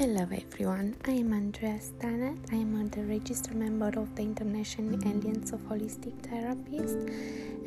Hello 0.00 0.26
everyone, 0.32 0.96
I 1.04 1.10
am 1.10 1.34
Andrea 1.34 1.78
Stanet. 1.78 2.38
I 2.50 2.54
am 2.54 2.88
the 2.88 3.02
registered 3.04 3.54
member 3.54 3.88
of 4.00 4.16
the 4.16 4.22
International 4.22 4.94
Alliance 4.94 5.52
of 5.52 5.60
Holistic 5.68 6.14
Therapists 6.22 7.06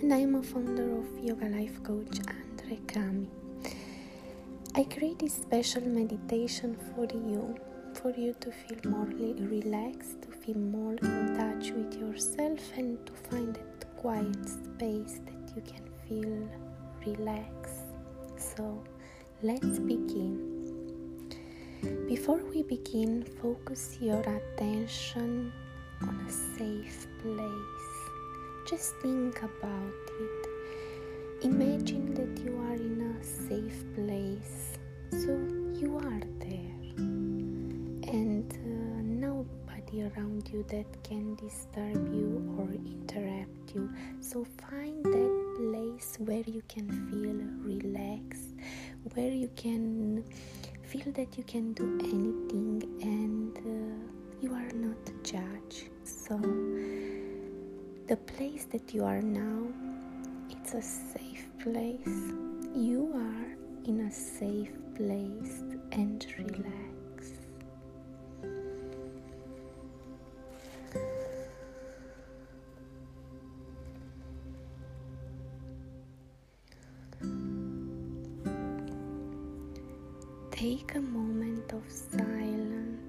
and 0.01 0.11
I 0.11 0.17
am 0.17 0.33
a 0.33 0.41
founder 0.41 0.97
of 0.97 1.05
Yoga 1.23 1.45
Life 1.45 1.83
Coach 1.83 2.17
Andre 2.27 2.77
Kami. 2.87 3.27
I 4.73 4.83
create 4.85 5.19
this 5.19 5.35
special 5.35 5.83
meditation 5.83 6.75
for 6.95 7.05
you, 7.05 7.55
for 7.93 8.09
you 8.09 8.33
to 8.39 8.51
feel 8.51 8.79
more 8.89 9.05
relaxed, 9.05 10.23
to 10.23 10.29
feel 10.29 10.57
more 10.57 10.93
in 11.03 11.37
touch 11.37 11.69
with 11.69 11.93
yourself 11.93 12.61
and 12.75 12.97
to 13.05 13.13
find 13.29 13.53
that 13.57 13.95
quiet 13.97 14.49
space 14.49 15.19
that 15.27 15.55
you 15.55 15.61
can 15.61 15.85
feel 16.09 16.49
relaxed. 17.05 17.93
So 18.37 18.83
let's 19.43 19.77
begin. 19.77 20.52
Before 21.83 22.39
we 22.53 22.63
begin, 22.63 23.25
focus 23.41 23.97
your 23.99 24.21
attention 24.21 25.51
on 26.01 26.15
a 26.25 26.31
safe 26.31 27.07
place. 27.21 27.89
Just 28.65 28.95
think 29.01 29.37
about 29.43 29.93
it. 30.21 30.47
Imagine 31.41 32.13
that 32.13 32.41
you 32.41 32.55
are 32.57 32.75
in 32.75 33.01
a 33.01 33.23
safe 33.23 33.83
place. 33.95 34.77
So 35.11 35.35
you 35.75 35.97
are 35.97 36.21
there. 36.39 36.73
And 38.15 38.49
uh, 38.53 39.01
nobody 39.03 40.03
around 40.03 40.49
you 40.53 40.63
that 40.69 41.03
can 41.03 41.35
disturb 41.35 42.13
you 42.13 42.55
or 42.57 42.69
interrupt 42.71 43.75
you. 43.75 43.91
So 44.21 44.45
find 44.69 45.03
that 45.03 45.55
place 45.57 46.15
where 46.19 46.43
you 46.47 46.63
can 46.69 46.87
feel 47.09 47.43
relaxed, 47.67 48.53
where 49.15 49.31
you 49.31 49.49
can 49.57 50.23
feel 50.93 51.11
that 51.13 51.35
you 51.39 51.43
can 51.45 51.73
do 51.73 51.97
anything 52.03 52.83
and 53.01 53.57
uh, 53.57 54.11
you 54.41 54.53
are 54.53 54.71
not 54.75 55.03
judged. 55.23 55.89
So 56.03 56.37
the 58.07 58.17
place 58.17 58.65
that 58.65 58.93
you 58.93 59.03
are 59.03 59.21
now 59.21 59.63
it's 60.51 60.75
a 60.75 60.81
safe 60.83 61.47
place. 61.63 62.17
You 62.75 63.11
are 63.15 63.89
in 63.89 64.01
a 64.01 64.11
safe 64.11 64.77
place 64.95 65.63
and 65.93 66.23
relax 66.37 66.92
Take 80.73 80.95
a 80.95 81.01
moment 81.01 81.71
of 81.71 81.83
silence. 81.87 82.99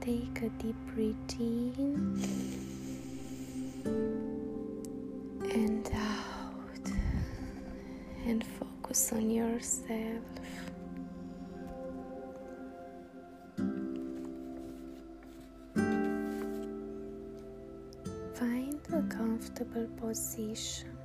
Take 0.00 0.40
a 0.40 0.48
deep 0.48 0.76
breath 0.94 1.38
in 1.38 2.22
and 5.52 5.90
out, 5.94 6.86
and 8.24 8.42
focus 8.46 9.12
on 9.12 9.30
yourself. 9.30 10.24
Find 18.36 18.80
a 18.90 19.02
comfortable 19.14 19.86
position. 20.00 20.96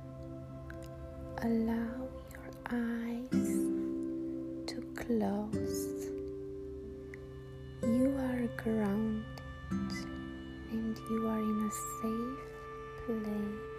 Allow 1.42 2.08
your 2.32 2.50
eyes 2.70 3.79
closed. 5.06 6.08
You 7.82 8.14
are 8.18 8.46
grounded 8.62 9.24
and 10.70 10.98
you 11.10 11.26
are 11.26 11.40
in 11.40 11.60
a 11.64 11.70
safe 12.00 12.42
place. 13.06 13.70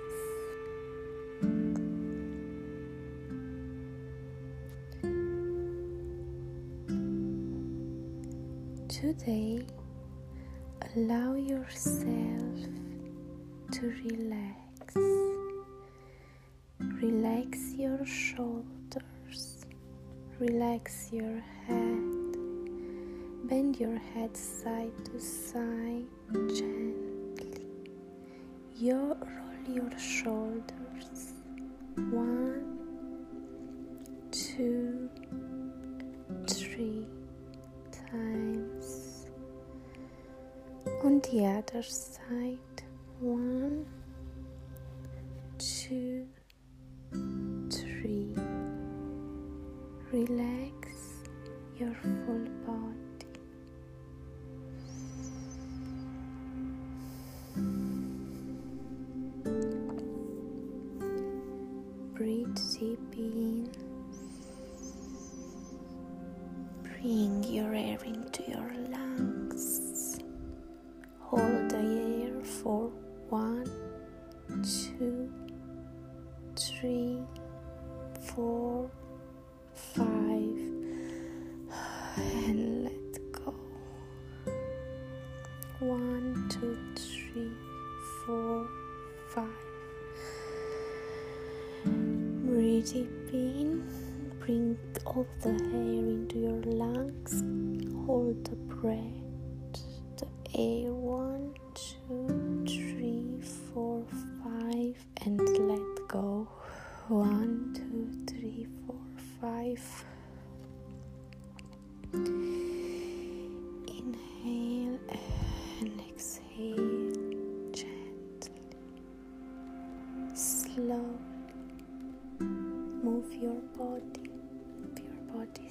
Today, 8.90 9.66
allow 10.96 11.36
yourself 11.36 12.60
to 13.72 13.94
relax. 14.04 14.96
Relax 17.02 17.74
your 17.76 18.06
shoulders 18.06 18.81
Relax 20.42 21.10
your 21.14 21.40
head. 21.68 22.02
Bend 23.44 23.80
your 23.80 23.96
head 23.96 24.36
side 24.36 24.92
to 25.06 25.20
side 25.20 26.08
gently. 26.34 27.68
You 28.76 29.16
roll 29.22 29.76
your 29.76 30.00
shoulders. 30.00 31.34
One, 32.10 32.80
two, 34.32 35.12
three 36.48 37.06
times. 38.10 39.28
On 41.04 41.20
the 41.20 41.46
other 41.46 41.84
side. 41.84 42.58
One, 43.20 43.86
Relax 50.28 50.90
your 51.80 51.96
full 51.96 52.46
body. 52.68 53.26
Breathe 62.14 62.56
deep 62.78 63.00
in. 63.18 63.72
Bring 66.84 67.44
your 67.46 67.74
air 67.74 67.98
into 68.06 68.44
your 68.48 68.72
lungs. 68.92 70.20
Hold 71.22 71.70
the 71.72 72.28
air 72.28 72.44
for 72.44 72.92
one, 73.30 73.66
two, 74.62 75.34
three, 76.56 77.18
four 78.22 78.92
five 79.94 80.60
and 82.18 82.84
let 82.84 83.32
go. 83.32 83.54
One, 85.80 86.48
two, 86.50 86.78
three, 86.96 87.52
four, 88.26 88.68
five. 89.30 89.48
Breathe 91.86 92.92
deep 92.92 93.34
in, 93.34 93.84
bring 94.40 94.78
all 95.06 95.26
the 95.42 95.50
air 95.50 96.06
into 96.16 96.40
your 96.40 96.62
lungs, 96.64 97.44
hold 98.06 98.44
the 98.46 98.56
breath, 98.76 99.21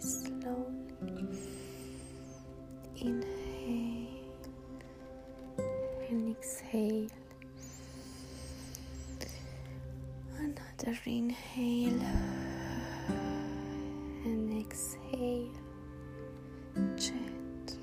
slowly. 0.00 1.26
Inhale 2.96 4.06
and 6.08 6.36
exhale. 6.36 7.08
Another 10.38 10.98
inhale 11.06 12.00
and 14.24 14.60
exhale 14.60 15.48
gently, 16.96 17.78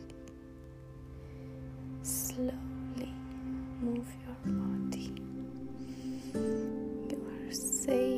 slowly 2.02 3.14
move 3.82 4.08
your 4.26 4.54
body. 4.54 5.14
You 6.34 7.20
are 7.28 7.52
safe 7.54 8.17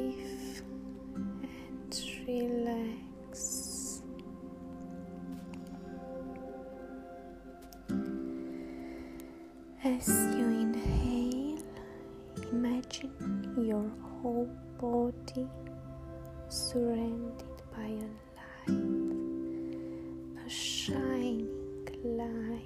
light 22.03 22.63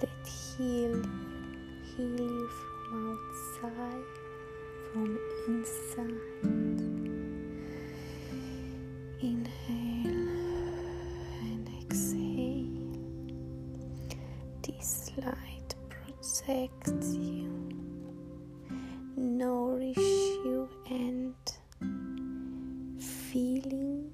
that 0.00 0.26
heal 0.26 0.90
you, 0.90 1.02
heal 1.96 2.20
you 2.20 2.48
from 2.88 3.00
outside, 3.12 4.12
from 4.92 5.10
inside. 5.46 6.80
Inhale 9.22 10.28
and 11.42 11.66
exhale. 11.82 12.92
This 14.62 15.12
light 15.18 15.74
protects 15.88 17.14
you, 17.14 17.52
nourish 19.16 19.96
you, 19.96 20.68
and 20.90 21.34
feeling 23.00 24.10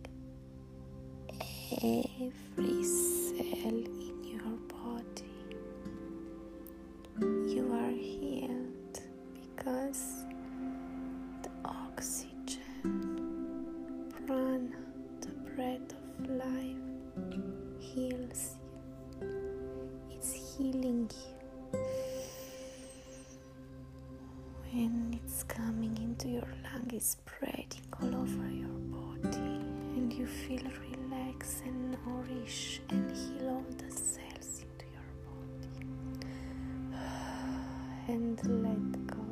every 1.83 2.85
your 26.29 26.49
lung, 26.65 26.91
is 26.93 27.17
spreading 27.17 27.87
all 28.01 28.15
over 28.15 28.49
your 28.51 28.79
body, 28.91 29.39
and 29.97 30.13
you 30.13 30.27
feel 30.27 30.63
relaxed 30.91 31.63
and 31.67 31.97
nourished 32.07 32.81
and 32.91 33.11
heal 33.17 33.49
all 33.49 33.65
the 33.79 33.91
cells 33.91 34.63
into 34.63 34.87
your 34.93 35.09
body. 35.27 35.71
And 38.09 38.39
let 38.65 39.07
go. 39.07 39.25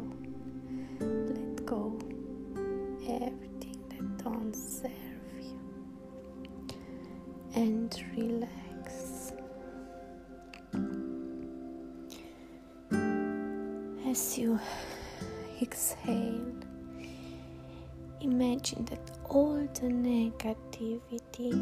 Let 1.00 1.66
go 1.66 1.98
everything 3.08 3.82
that 3.88 4.24
don't 4.24 4.54
serve 4.54 4.92
you. 5.40 5.60
And 7.54 7.92
relax. 8.16 9.32
As 14.06 14.38
you 14.38 14.58
exhale, 15.62 16.52
imagine 18.20 18.84
that 18.86 19.00
all 19.28 19.54
the 19.74 19.88
negativity, 19.88 21.52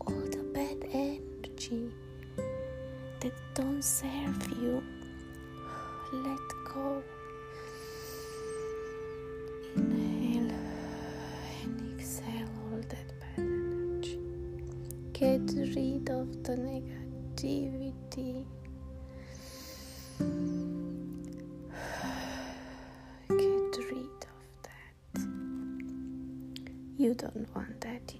all 0.00 0.22
the 0.30 0.44
bad 0.54 0.88
energy 0.92 1.92
that 3.20 3.32
don't 3.54 3.82
serve 3.82 4.48
you, 4.60 4.82
let 6.12 6.38
go. 6.72 7.02
Inhale 9.76 10.54
and 11.62 12.00
exhale 12.00 12.48
all 12.64 12.80
that 12.88 13.08
bad 13.20 13.38
energy. 13.38 14.18
Get 15.12 15.40
rid 15.74 16.08
of 16.08 16.42
the 16.44 16.56
negativity. 16.56 18.46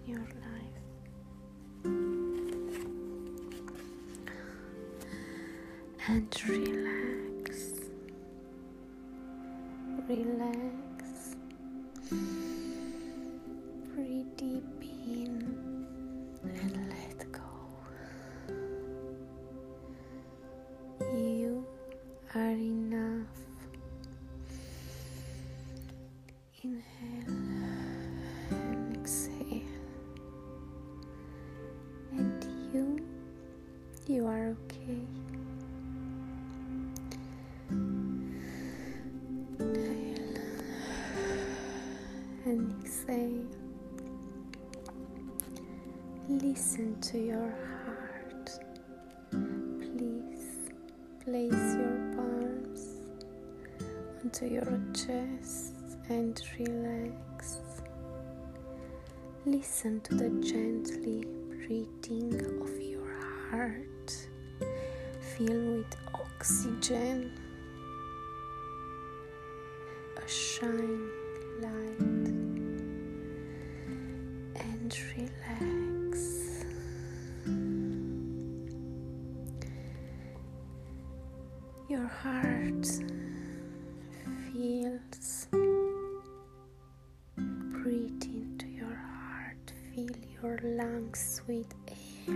Your 0.07 0.19
life. 0.19 0.79
And 6.09 6.43
relax. 6.49 7.81
Relax. 10.09 11.37
Deep 14.37 14.83
in 14.83 15.87
and 16.45 16.77
let 16.91 17.33
go. 17.33 17.41
You 21.01 21.65
are 22.35 22.51
enough. 22.51 23.27
Inhale 26.63 26.96
To 47.13 47.19
your 47.19 47.55
heart. 47.85 48.51
Please 49.31 50.71
place 51.25 51.75
your 51.79 51.97
palms 52.17 52.83
onto 54.25 54.47
your 54.47 54.81
chest 54.93 55.75
and 56.09 56.43
relax. 56.59 57.59
Listen 59.45 60.01
to 60.01 60.15
the 60.17 60.31
gently 60.45 61.25
breathing 61.49 62.41
of 62.61 62.81
your 62.81 63.15
heart. 63.51 64.29
Fill 65.37 65.77
with 65.77 65.97
oxygen, 66.13 67.31
a 70.17 70.29
shine 70.29 71.06
with 91.47 91.73
air. 92.29 92.35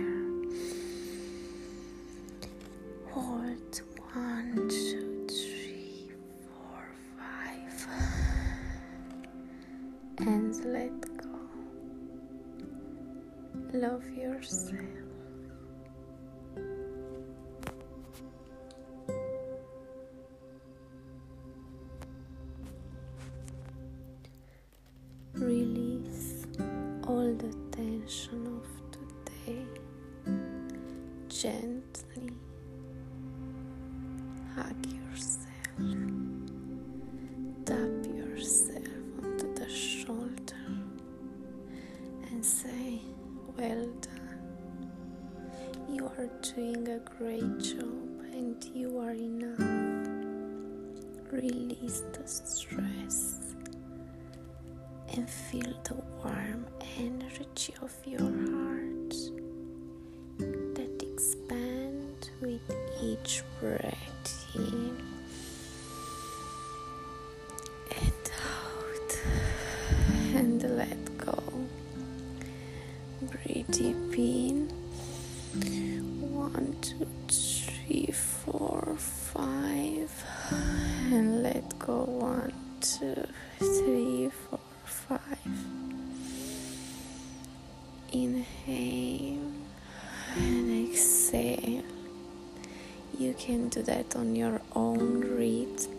Hold 3.09 3.81
one, 4.13 4.69
two, 4.69 5.27
three, 5.27 6.11
four, 6.47 6.85
five, 7.17 7.87
and 10.19 10.55
let 10.65 11.17
go. 11.17 11.29
Love 13.73 14.09
yourself. 14.11 14.79
Release 25.33 26.45
all 27.07 27.33
the 27.33 27.53
tension 27.71 28.60
gently. 31.41 32.29
Hug 34.55 34.85
yourself. 34.85 35.47
Tap 37.65 38.15
yourself 38.15 38.85
onto 39.23 39.51
the 39.55 39.67
shoulder 39.67 40.67
and 42.29 42.45
say, 42.45 43.01
Well 43.57 43.87
done. 44.01 44.91
You 45.89 46.05
are 46.05 46.29
doing 46.53 46.87
a 46.89 46.99
great 46.99 47.57
job 47.57 48.21
and 48.33 48.63
you 48.75 48.99
are 48.99 49.13
enough. 49.13 49.57
Release 51.31 52.03
the 52.13 52.27
stress 52.27 53.55
and 55.15 55.27
feel 55.27 55.73
the 55.85 55.95
warm 56.23 56.67
energy 56.99 57.73
of 57.81 57.91
your 58.05 58.29
heart 58.51 59.40
each 63.11 63.43
breath 63.59 64.45
in 64.55 64.97
and 67.99 68.31
out. 68.55 69.11
And 70.33 70.77
let 70.77 71.17
go. 71.17 71.43
Breathe 73.21 73.67
deep 73.71 74.17
in 74.17 74.69
one 76.21 76.75
two 76.81 77.07
three 77.27 78.11
four 78.13 78.95
five. 78.97 80.11
And 81.11 81.43
let 81.43 81.77
go. 81.79 82.03
One 82.03 82.53
two 82.79 83.27
three 83.59 84.20
on 94.15 94.35
your 94.35 94.61
own 94.75 95.21
rhythm 95.21 95.91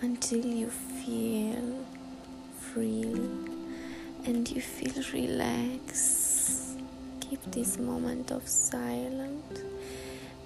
until 0.00 0.44
you 0.44 0.68
feel 0.70 1.84
freely 2.58 3.30
and 4.24 4.50
you 4.50 4.60
feel 4.60 5.02
relaxed. 5.12 6.78
Keep 7.20 7.42
this 7.52 7.78
moment 7.78 8.30
of 8.30 8.48
silence 8.48 9.60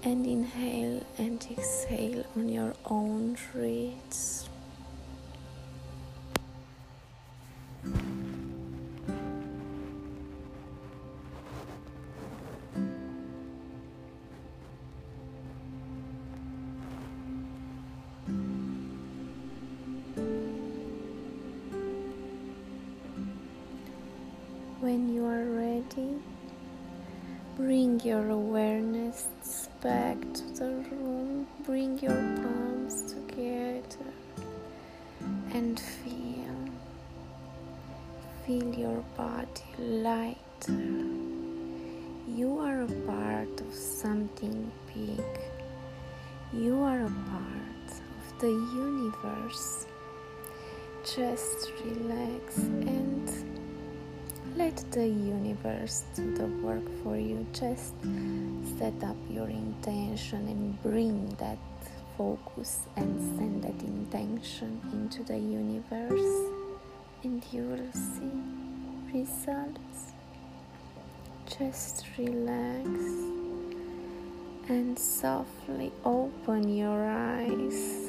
and 0.03 0.25
inhale 0.25 1.03
and 1.17 1.45
exhale 1.51 2.25
on 2.35 2.49
your 2.49 2.73
own 2.85 3.37
rhythm. 3.53 4.46
When 24.87 25.13
you 25.13 25.25
are 25.25 25.43
ready, 25.43 26.15
bring 27.57 27.99
your 27.99 28.29
awareness 28.29 29.27
back 29.81 30.15
to 30.35 30.43
the 30.53 30.71
room, 30.89 31.45
bring 31.65 31.99
your 31.99 32.15
palms 32.37 33.01
together 33.11 34.13
and 35.51 35.77
feel. 35.77 36.55
Feel 38.45 38.73
your 38.75 39.03
body 39.17 39.67
lighter. 39.77 40.71
You 42.33 42.57
are 42.59 42.83
a 42.83 42.91
part 43.05 43.59
of 43.59 43.73
something 43.73 44.71
big. 44.95 45.41
You 46.53 46.81
are 46.83 47.01
a 47.01 47.13
part 47.33 47.91
of 47.91 48.39
the 48.39 48.51
universe. 48.51 49.85
Just 51.03 51.73
relax 51.83 52.55
and 52.55 53.56
let 54.57 54.75
the 54.91 55.07
universe 55.07 56.03
do 56.15 56.33
the 56.33 56.47
work 56.65 56.83
for 57.03 57.15
you. 57.15 57.45
Just 57.53 57.93
set 58.79 59.03
up 59.03 59.15
your 59.29 59.47
intention 59.47 60.47
and 60.47 60.81
bring 60.81 61.29
that 61.37 61.59
focus 62.17 62.79
and 62.95 63.37
send 63.37 63.63
that 63.63 63.79
intention 63.83 64.81
into 64.93 65.23
the 65.23 65.37
universe, 65.37 66.51
and 67.23 67.43
you 67.51 67.61
will 67.63 67.91
see 67.93 69.19
results. 69.19 70.13
Just 71.59 72.05
relax 72.17 72.89
and 74.69 74.97
softly 74.97 75.91
open 76.03 76.75
your 76.75 77.05
eyes. 77.05 78.06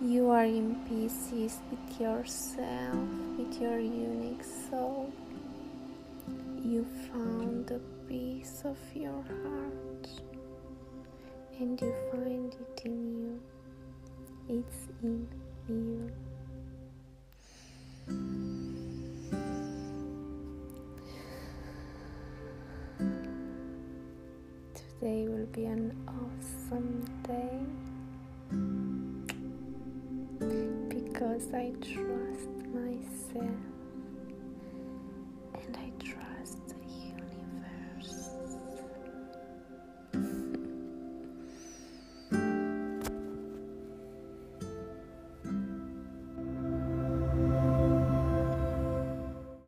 You 0.00 0.30
are 0.30 0.44
in 0.44 0.76
pieces 0.88 1.58
with 1.72 2.00
yourself, 2.00 2.94
with 3.36 3.60
your 3.60 3.80
unique 3.80 4.44
soul. 4.44 5.12
You 6.62 6.86
found 7.10 7.72
a 7.72 7.80
piece 8.08 8.62
of 8.64 8.78
your 8.94 9.10
heart 9.10 10.08
and 11.58 11.80
you 11.80 11.92
find 12.12 12.54
it 12.54 12.82
in 12.84 13.18
you. 13.18 13.40
It's 14.48 14.86
in 15.02 15.26
you. 15.68 16.12
Today 24.74 25.26
will 25.26 25.46
be 25.46 25.64
an 25.64 25.92
awesome 26.06 27.07
I 31.38 31.70
trust 31.80 32.66
myself 32.74 33.60
and 35.54 35.76
I. 35.76 35.97